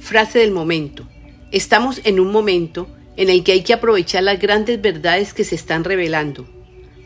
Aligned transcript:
Frase 0.00 0.38
del 0.38 0.50
momento. 0.50 1.06
Estamos 1.52 2.00
en 2.04 2.20
un 2.20 2.32
momento 2.32 2.88
en 3.16 3.28
el 3.28 3.44
que 3.44 3.52
hay 3.52 3.62
que 3.62 3.74
aprovechar 3.74 4.22
las 4.22 4.40
grandes 4.40 4.80
verdades 4.80 5.34
que 5.34 5.44
se 5.44 5.54
están 5.54 5.84
revelando, 5.84 6.48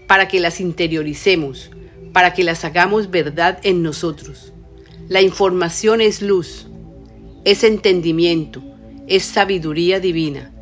para 0.07 0.29
que 0.29 0.39
las 0.39 0.61
interioricemos, 0.61 1.71
para 2.13 2.33
que 2.33 2.45
las 2.45 2.65
hagamos 2.65 3.11
verdad 3.11 3.59
en 3.65 3.83
nosotros. 3.83 4.53
La 5.09 5.21
información 5.21 6.01
es 6.01 6.23
luz, 6.23 6.69
es 7.45 7.65
entendimiento, 7.65 8.63
es 9.09 9.25
sabiduría 9.25 9.99
divina, 9.99 10.53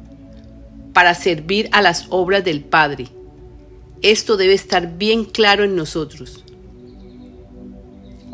para 0.95 1.15
servir 1.15 1.69
a 1.71 1.83
las 1.83 2.07
obras 2.09 2.43
del 2.43 2.65
Padre. 2.65 3.09
Esto 4.01 4.37
debe 4.37 4.55
estar 4.55 4.97
bien 4.97 5.27
claro 5.27 5.65
en 5.65 5.77
nosotros. 5.77 6.45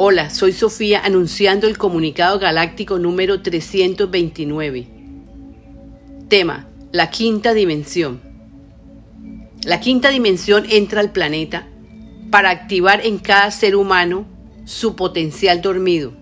Hola, 0.01 0.31
soy 0.31 0.53
Sofía 0.53 1.01
anunciando 1.05 1.67
el 1.67 1.77
comunicado 1.77 2.39
galáctico 2.39 3.01
número 3.01 3.43
329. 3.43 4.87
Tema, 6.29 6.69
la 6.93 7.11
quinta 7.11 7.53
dimensión. 7.53 8.21
La 9.65 9.81
quinta 9.81 10.11
dimensión 10.11 10.67
entra 10.71 11.01
al 11.01 11.11
planeta 11.11 11.67
para 12.31 12.51
activar 12.51 13.05
en 13.05 13.19
cada 13.19 13.51
ser 13.51 13.75
humano 13.75 14.25
su 14.65 14.95
potencial 14.95 15.63
dormido. 15.63 16.13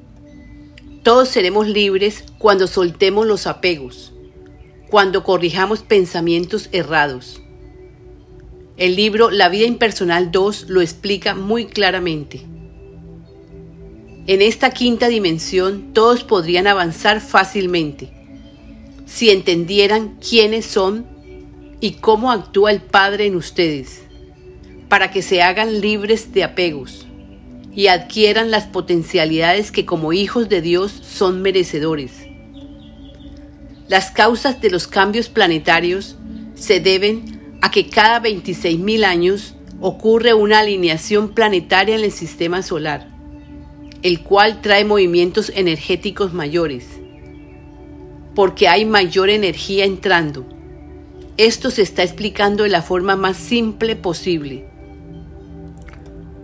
Todos 1.02 1.28
seremos 1.28 1.68
libres 1.68 2.24
cuando 2.38 2.68
soltemos 2.68 3.26
los 3.26 3.46
apegos, 3.46 4.14
cuando 4.88 5.22
corrijamos 5.22 5.82
pensamientos 5.82 6.70
errados. 6.72 7.42
El 8.78 8.96
libro 8.96 9.30
La 9.30 9.50
vida 9.50 9.66
impersonal 9.66 10.32
2 10.32 10.70
lo 10.70 10.80
explica 10.80 11.34
muy 11.34 11.66
claramente. 11.66 12.55
En 14.28 14.42
esta 14.42 14.70
quinta 14.70 15.06
dimensión 15.06 15.92
todos 15.92 16.24
podrían 16.24 16.66
avanzar 16.66 17.20
fácilmente 17.20 18.10
si 19.04 19.30
entendieran 19.30 20.16
quiénes 20.16 20.66
son 20.66 21.06
y 21.80 21.92
cómo 21.92 22.32
actúa 22.32 22.72
el 22.72 22.80
Padre 22.80 23.26
en 23.26 23.36
ustedes, 23.36 24.02
para 24.88 25.12
que 25.12 25.22
se 25.22 25.42
hagan 25.42 25.80
libres 25.80 26.32
de 26.32 26.42
apegos 26.42 27.06
y 27.72 27.86
adquieran 27.86 28.50
las 28.50 28.66
potencialidades 28.66 29.70
que 29.70 29.86
como 29.86 30.12
hijos 30.12 30.48
de 30.48 30.60
Dios 30.60 30.90
son 30.90 31.40
merecedores. 31.40 32.10
Las 33.86 34.10
causas 34.10 34.60
de 34.60 34.70
los 34.70 34.88
cambios 34.88 35.28
planetarios 35.28 36.16
se 36.56 36.80
deben 36.80 37.58
a 37.62 37.70
que 37.70 37.88
cada 37.88 38.20
26.000 38.20 39.04
años 39.04 39.54
ocurre 39.80 40.34
una 40.34 40.58
alineación 40.58 41.28
planetaria 41.28 41.94
en 41.94 42.02
el 42.02 42.10
sistema 42.10 42.64
solar 42.64 43.15
el 44.06 44.22
cual 44.22 44.60
trae 44.60 44.84
movimientos 44.84 45.50
energéticos 45.52 46.32
mayores, 46.32 46.86
porque 48.36 48.68
hay 48.68 48.84
mayor 48.84 49.30
energía 49.30 49.84
entrando. 49.84 50.46
Esto 51.36 51.72
se 51.72 51.82
está 51.82 52.04
explicando 52.04 52.62
de 52.62 52.68
la 52.68 52.82
forma 52.82 53.16
más 53.16 53.36
simple 53.36 53.96
posible. 53.96 54.68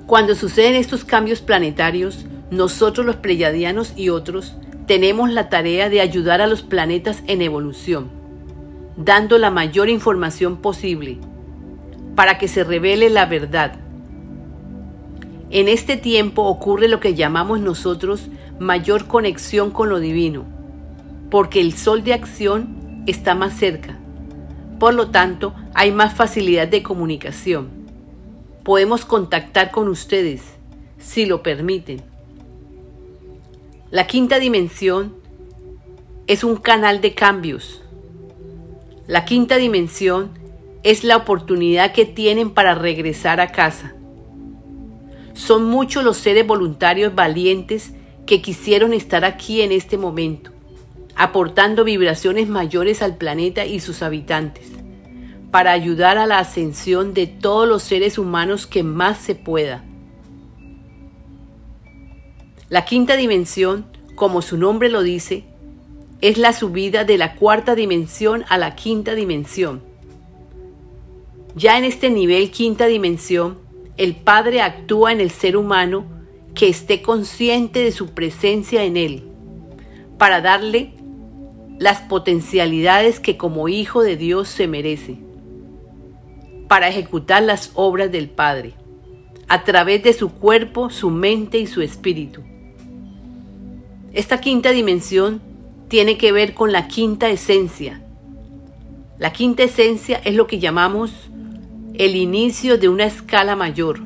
Cuando 0.09 0.35
suceden 0.35 0.75
estos 0.75 1.05
cambios 1.05 1.41
planetarios, 1.41 2.27
nosotros 2.51 3.07
los 3.07 3.15
pleyadianos 3.15 3.93
y 3.95 4.09
otros 4.09 4.57
tenemos 4.89 5.31
la 5.31 5.49
tarea 5.49 5.89
de 5.89 6.01
ayudar 6.01 6.41
a 6.41 6.49
los 6.49 6.63
planetas 6.63 7.23
en 7.29 7.43
evolución, 7.43 8.11
dando 8.97 9.39
la 9.39 9.53
mayor 9.53 9.89
información 9.89 10.57
posible 10.57 11.19
para 12.17 12.39
que 12.39 12.49
se 12.49 12.65
revele 12.65 13.09
la 13.09 13.27
verdad 13.27 13.82
en 15.53 15.69
este 15.69 15.99
tiempo 15.99 16.45
ocurre 16.45 16.89
lo 16.89 16.99
que 16.99 17.15
llamamos 17.15 17.61
nosotros 17.61 18.29
mayor 18.59 19.07
conexión 19.07 19.71
con 19.71 19.91
lo 19.91 20.01
divino, 20.01 20.47
porque 21.31 21.61
el 21.61 21.75
sol 21.75 22.03
de 22.05 22.15
acción 22.15 23.05
está 23.07 23.35
más 23.35 23.59
cerca. 23.59 23.99
Por 24.79 24.95
lo 24.95 25.11
tanto, 25.11 25.55
hay 25.75 25.93
más 25.93 26.15
facilidad 26.15 26.69
de 26.69 26.83
comunicación. 26.83 27.69
Podemos 28.65 29.05
contactar 29.05 29.71
con 29.71 29.89
ustedes, 29.89 30.41
si 30.99 31.27
lo 31.27 31.43
permiten. 31.43 32.01
La 33.91 34.07
quinta 34.07 34.39
dimensión 34.39 35.15
es 36.29 36.45
un 36.45 36.57
canal 36.57 37.03
de 37.03 37.15
cambios. 37.15 37.83
La 39.07 39.27
quinta 39.27 39.57
dimensión 39.57 40.31
es 40.83 41.05
la 41.05 41.19
oportunidad 41.19 41.93
que 41.93 42.07
tienen 42.07 42.53
para 42.53 42.75
regresar 42.75 43.39
a 43.39 43.49
casa 43.49 43.95
son 45.35 45.65
muchos 45.65 46.05
los 46.05 46.17
seres 46.17 46.47
voluntarios 46.47 47.15
valientes 47.15 47.93
que 48.27 48.43
quisieron 48.43 48.93
estar 48.93 49.25
aquí 49.25 49.63
en 49.63 49.73
este 49.73 49.99
momento, 49.99 50.51
aportando 51.17 51.85
vibraciones 51.85 52.49
mayores 52.49 53.03
al 53.03 53.17
planeta 53.17 53.67
y 53.67 53.81
sus 53.81 54.03
habitantes, 54.03 54.69
para 55.51 55.73
ayudar 55.73 56.19
a 56.19 56.27
la 56.27 56.39
ascensión 56.39 57.15
de 57.15 57.27
todos 57.27 57.69
los 57.69 57.83
seres 57.83 58.19
humanos 58.19 58.67
que 58.67 58.83
más 58.83 59.19
se 59.19 59.35
pueda. 59.35 59.85
La 62.69 62.85
quinta 62.85 63.17
dimensión, 63.17 63.85
como 64.15 64.41
su 64.41 64.57
nombre 64.57 64.89
lo 64.89 65.03
dice, 65.03 65.45
es 66.23 66.39
la 66.39 66.53
subida 66.53 67.05
de 67.05 67.19
la 67.19 67.35
cuarta 67.35 67.75
dimensión 67.75 68.45
a 68.49 68.57
la 68.57 68.77
quinta 68.77 69.15
dimensión. 69.15 69.83
Ya 71.55 71.77
en 71.77 71.85
este 71.85 72.09
nivel 72.09 72.51
quinta 72.51 72.87
dimensión, 72.87 73.59
el 74.03 74.17
Padre 74.17 74.63
actúa 74.63 75.13
en 75.13 75.21
el 75.21 75.31
ser 75.31 75.57
humano 75.57 76.05
que 76.57 76.69
esté 76.69 77.03
consciente 77.03 77.85
de 77.85 77.93
su 77.93 78.09
presencia 78.09 78.83
en 78.83 78.97
él, 78.97 79.23
para 80.19 80.41
darle 80.41 80.93
las 81.79 82.01
potencialidades 82.01 83.21
que 83.21 83.37
como 83.37 83.69
hijo 83.69 84.03
de 84.03 84.17
Dios 84.17 84.49
se 84.49 84.67
merece, 84.67 85.19
para 86.67 86.89
ejecutar 86.89 87.45
las 87.45 87.71
obras 87.75 88.11
del 88.11 88.29
Padre, 88.29 88.75
a 89.47 89.63
través 89.63 90.03
de 90.03 90.13
su 90.13 90.33
cuerpo, 90.33 90.91
su 90.91 91.11
mente 91.11 91.59
y 91.59 91.69
su 91.69 91.81
espíritu. 91.81 92.43
Esta 94.13 94.41
quinta 94.41 94.71
dimensión 94.71 95.41
tiene 95.87 96.19
que 96.19 96.33
ver 96.33 96.55
con 96.55 96.73
la 96.73 96.89
quinta 96.89 97.31
esencia. 97.31 98.03
La 99.19 99.33
quinta 99.33 99.63
esencia 99.63 100.21
es 100.25 100.35
lo 100.35 100.49
que 100.49 100.59
llamamos 100.59 101.31
el 102.05 102.17
inicio 102.17 102.79
de 102.79 102.89
una 102.89 103.05
escala 103.05 103.55
mayor, 103.55 104.01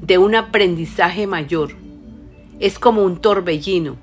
de 0.00 0.18
un 0.18 0.36
aprendizaje 0.36 1.26
mayor. 1.26 1.72
Es 2.60 2.78
como 2.78 3.02
un 3.02 3.20
torbellino, 3.20 3.96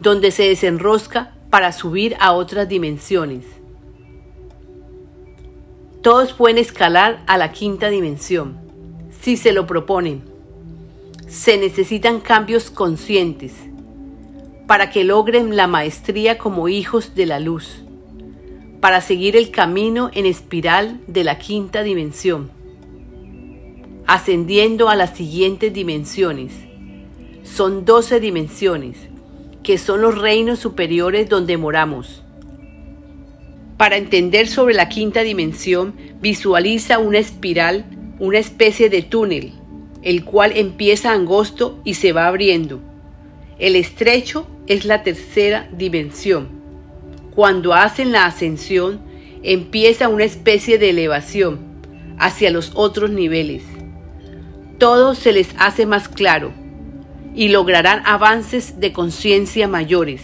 donde 0.00 0.32
se 0.32 0.42
desenrosca 0.42 1.36
para 1.50 1.70
subir 1.70 2.16
a 2.18 2.32
otras 2.32 2.68
dimensiones. 2.68 3.44
Todos 6.02 6.32
pueden 6.32 6.58
escalar 6.58 7.22
a 7.28 7.38
la 7.38 7.52
quinta 7.52 7.90
dimensión, 7.90 8.56
si 9.20 9.36
se 9.36 9.52
lo 9.52 9.68
proponen. 9.68 10.24
Se 11.28 11.56
necesitan 11.58 12.18
cambios 12.18 12.72
conscientes 12.72 13.54
para 14.66 14.90
que 14.90 15.04
logren 15.04 15.54
la 15.54 15.68
maestría 15.68 16.38
como 16.38 16.68
hijos 16.68 17.14
de 17.14 17.26
la 17.26 17.38
luz 17.38 17.85
para 18.80 19.00
seguir 19.00 19.36
el 19.36 19.50
camino 19.50 20.10
en 20.12 20.26
espiral 20.26 21.00
de 21.06 21.24
la 21.24 21.38
quinta 21.38 21.82
dimensión, 21.82 22.50
ascendiendo 24.06 24.88
a 24.88 24.96
las 24.96 25.16
siguientes 25.16 25.72
dimensiones. 25.72 26.52
Son 27.42 27.84
doce 27.84 28.20
dimensiones, 28.20 28.96
que 29.62 29.78
son 29.78 30.02
los 30.02 30.18
reinos 30.18 30.58
superiores 30.58 31.28
donde 31.28 31.56
moramos. 31.56 32.22
Para 33.76 33.96
entender 33.96 34.48
sobre 34.48 34.74
la 34.74 34.88
quinta 34.88 35.22
dimensión, 35.22 35.94
visualiza 36.20 36.98
una 36.98 37.18
espiral, 37.18 37.84
una 38.18 38.38
especie 38.38 38.88
de 38.88 39.02
túnel, 39.02 39.52
el 40.02 40.24
cual 40.24 40.52
empieza 40.54 41.12
angosto 41.12 41.80
y 41.84 41.94
se 41.94 42.12
va 42.12 42.26
abriendo. 42.26 42.80
El 43.58 43.76
estrecho 43.76 44.46
es 44.66 44.84
la 44.84 45.02
tercera 45.02 45.68
dimensión 45.72 46.55
cuando 47.36 47.74
hacen 47.74 48.12
la 48.12 48.24
ascensión, 48.24 48.98
empieza 49.42 50.08
una 50.08 50.24
especie 50.24 50.78
de 50.78 50.88
elevación 50.88 51.60
hacia 52.18 52.50
los 52.50 52.72
otros 52.74 53.10
niveles. 53.10 53.62
Todo 54.78 55.14
se 55.14 55.32
les 55.32 55.50
hace 55.58 55.84
más 55.84 56.08
claro 56.08 56.54
y 57.34 57.48
lograrán 57.48 58.02
avances 58.06 58.80
de 58.80 58.94
conciencia 58.94 59.68
mayores. 59.68 60.22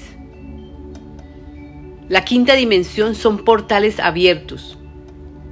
La 2.09 2.25
quinta 2.25 2.55
dimensión 2.55 3.15
son 3.15 3.45
portales 3.45 4.01
abiertos. 4.01 4.79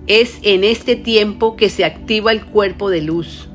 Es 0.07 0.39
en 0.43 0.65
este 0.65 0.97
tiempo 0.97 1.57
que 1.57 1.69
se 1.69 1.85
activa 1.85 2.33
el 2.33 2.47
cuerpo 2.47 2.89
de 2.89 3.03
luz 3.03 3.51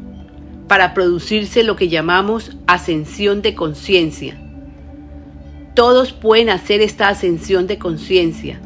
para 0.67 0.93
producirse 0.93 1.63
lo 1.63 1.75
que 1.75 1.89
llamamos 1.89 2.55
ascensión 2.67 3.41
de 3.41 3.55
conciencia 3.55 4.44
todos 5.75 6.13
pueden 6.13 6.49
hacer 6.49 6.81
esta 6.81 7.09
ascensión 7.09 7.67
de 7.67 7.77
conciencia. 7.77 8.61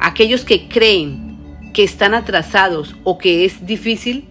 Aquellos 0.00 0.44
que 0.44 0.68
creen 0.68 1.70
que 1.74 1.84
están 1.84 2.14
atrasados 2.14 2.96
o 3.04 3.18
que 3.18 3.44
es 3.44 3.66
difícil, 3.66 4.26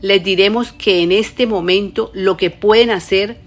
les 0.00 0.24
diremos 0.24 0.72
que 0.72 1.02
en 1.02 1.12
este 1.12 1.46
momento 1.46 2.10
lo 2.14 2.36
que 2.36 2.50
pueden 2.50 2.90
hacer 2.90 3.38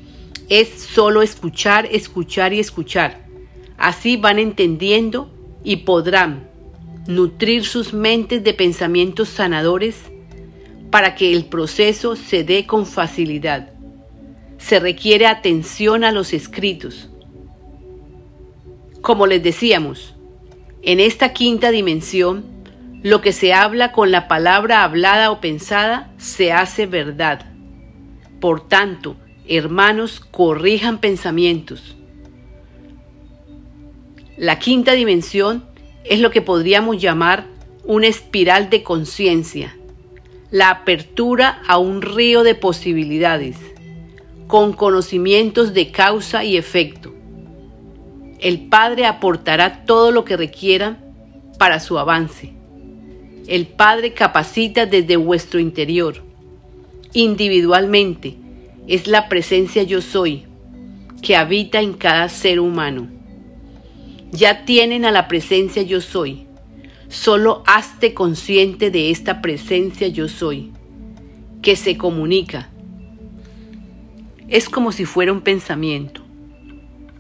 es 0.50 0.70
solo 0.70 1.22
escuchar, 1.22 1.88
escuchar 1.92 2.54
y 2.54 2.60
escuchar 2.60 3.24
Así 3.78 4.18
van 4.18 4.40
entendiendo 4.40 5.30
y 5.64 5.78
podrán 5.78 6.50
nutrir 7.08 7.66
sus 7.66 7.94
mentes 7.94 8.44
de 8.44 8.54
pensamientos 8.54 9.28
sanadores 9.28 9.98
para 10.90 11.16
que 11.16 11.34
el 11.34 11.46
proceso 11.46 12.16
se 12.16 12.44
dé 12.44 12.66
con 12.66 12.86
facilidad. 12.86 13.74
Se 14.58 14.80
requiere 14.80 15.26
atención 15.26 16.04
a 16.04 16.14
los 16.14 16.32
escritos. 16.34 17.10
Como 19.04 19.28
les 19.28 19.44
decíamos, 19.44 20.16
en 20.82 21.02
esta 21.02 21.34
quinta 21.34 21.72
dimensión, 21.72 22.46
lo 23.02 23.20
que 23.20 23.34
se 23.34 23.54
habla 23.54 23.92
con 23.92 24.12
la 24.12 24.30
palabra 24.30 24.82
hablada 24.82 25.30
o 25.30 25.42
pensada 25.42 26.14
se 26.18 26.54
hace 26.54 26.86
verdad. 26.86 27.46
Por 28.40 28.66
tanto, 28.66 29.18
hermanos, 29.46 30.22
corrijan 30.22 31.00
pensamientos. 31.00 31.98
La 34.38 34.58
quinta 34.58 34.94
dimensión 34.94 35.66
es 36.06 36.22
lo 36.22 36.32
que 36.32 36.42
podríamos 36.42 37.02
llamar 37.02 37.48
una 37.84 38.08
espiral 38.08 38.70
de 38.70 38.84
conciencia, 38.84 39.76
la 40.50 40.70
apertura 40.70 41.62
a 41.68 41.78
un 41.78 42.02
río 42.02 42.44
de 42.44 42.56
posibilidades, 42.56 43.58
con 44.48 44.72
conocimientos 44.72 45.74
de 45.74 45.92
causa 45.92 46.46
y 46.46 46.56
efecto. 46.56 47.14
El 48.44 48.60
Padre 48.60 49.06
aportará 49.06 49.86
todo 49.86 50.12
lo 50.12 50.26
que 50.26 50.36
requiera 50.36 51.00
para 51.58 51.80
su 51.80 51.98
avance. 51.98 52.52
El 53.48 53.68
Padre 53.68 54.14
capacita 54.14 54.86
desde 54.86 55.16
vuestro 55.16 55.62
interior. 55.62 56.22
Individualmente 57.14 58.36
es 58.86 59.08
la 59.08 59.30
presencia 59.30 59.84
yo 59.84 60.02
soy 60.02 60.44
que 61.22 61.38
habita 61.38 61.80
en 61.80 61.94
cada 61.94 62.28
ser 62.28 62.60
humano. 62.60 63.08
Ya 64.34 64.66
tienen 64.66 65.06
a 65.06 65.12
la 65.12 65.30
presencia 65.30 65.82
yo 65.82 66.02
soy. 66.02 66.46
Solo 67.08 67.64
hazte 67.66 68.14
consciente 68.14 68.92
de 68.92 69.10
esta 69.10 69.42
presencia 69.42 70.10
yo 70.10 70.28
soy, 70.28 70.74
que 71.62 71.78
se 71.78 71.96
comunica. 71.96 72.70
Es 74.50 74.68
como 74.68 74.92
si 74.92 75.06
fuera 75.06 75.32
un 75.32 75.40
pensamiento. 75.40 76.23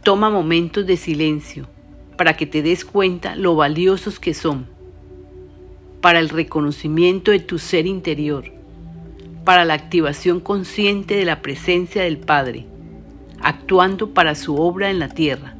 Toma 0.03 0.29
momentos 0.29 0.85
de 0.85 0.97
silencio 0.97 1.69
para 2.17 2.35
que 2.35 2.45
te 2.45 2.61
des 2.61 2.83
cuenta 2.83 3.37
lo 3.37 3.55
valiosos 3.55 4.19
que 4.19 4.33
son, 4.33 4.67
para 6.01 6.19
el 6.19 6.27
reconocimiento 6.27 7.31
de 7.31 7.39
tu 7.39 7.57
ser 7.57 7.87
interior, 7.87 8.51
para 9.45 9.63
la 9.63 9.75
activación 9.75 10.41
consciente 10.41 11.15
de 11.15 11.23
la 11.23 11.41
presencia 11.41 12.03
del 12.03 12.17
Padre, 12.17 12.65
actuando 13.41 14.09
para 14.09 14.35
su 14.35 14.57
obra 14.57 14.91
en 14.91 14.99
la 14.99 15.07
tierra. 15.07 15.55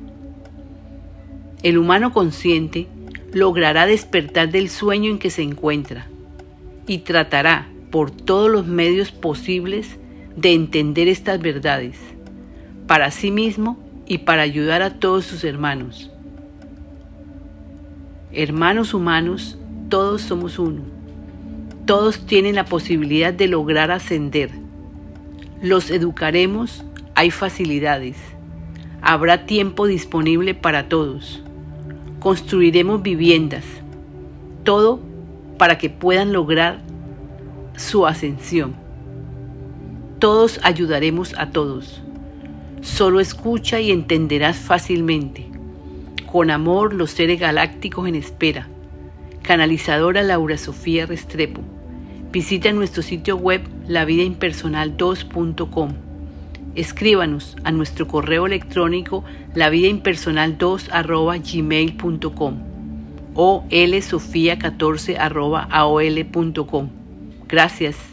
El 1.64 1.78
humano 1.78 2.12
consciente 2.12 2.88
logrará 3.32 3.86
despertar 3.86 4.52
del 4.52 4.68
sueño 4.68 5.10
en 5.10 5.20
que 5.20 5.30
se 5.30 5.42
encuentra 5.42 6.08
y 6.86 7.00
tratará 7.00 7.70
por 7.92 8.12
todos 8.12 8.52
los 8.52 8.68
medios 8.68 9.14
posibles 9.14 9.98
de 10.36 10.52
entender 10.52 11.08
estas 11.08 11.40
verdades. 11.40 11.96
Para 12.88 13.10
sí 13.10 13.32
mismo 13.32 13.83
y 14.14 14.20
para 14.20 14.44
ayudar 14.44 14.84
a 14.84 15.00
todos 15.00 15.26
sus 15.26 15.44
hermanos. 15.44 16.12
Hermanos 18.32 18.94
humanos, 18.94 19.58
todos 19.90 20.22
somos 20.22 20.60
uno. 20.60 20.84
Todos 21.88 22.26
tienen 22.28 22.54
la 22.54 22.66
posibilidad 22.66 23.34
de 23.34 23.48
lograr 23.48 23.90
ascender. 23.90 24.52
Los 25.64 25.90
educaremos, 25.90 26.86
hay 27.16 27.32
facilidades. 27.32 28.18
Habrá 29.02 29.48
tiempo 29.48 29.88
disponible 29.88 30.54
para 30.54 30.88
todos 30.90 31.44
construiremos 32.20 33.02
viviendas, 33.02 33.66
todo 34.64 35.02
para 35.58 35.80
que 35.80 35.90
puedan 35.90 36.32
lograr 36.32 36.82
su 37.76 38.06
ascensión. 38.06 38.76
Todos 40.20 40.60
ayudaremos 40.64 41.34
a 41.40 41.50
todos. 41.50 42.03
Solo 42.84 43.20
escucha 43.22 43.80
y 43.80 43.92
entenderás 43.92 44.58
fácilmente. 44.58 45.48
Con 46.30 46.52
amor 46.52 46.94
los 46.94 47.12
seres 47.12 47.40
galácticos 47.40 48.10
en 48.10 48.16
espera. 48.16 48.68
Canalizadora 49.42 50.22
Laura 50.22 50.58
Sofía 50.58 51.06
Restrepo. 51.06 51.62
Visita 52.32 52.74
nuestro 52.74 53.02
sitio 53.02 53.38
web 53.38 53.62
lavidaimpersonal2.com. 53.88 55.94
Escríbanos 56.76 57.56
a 57.64 57.72
nuestro 57.72 58.06
correo 58.08 58.48
electrónico 58.48 59.24
lavidaimpersonal2 59.56 60.90
o 63.36 63.64
lsofia14 63.70 65.18
aol.com. 65.72 66.90
Gracias. 67.48 68.13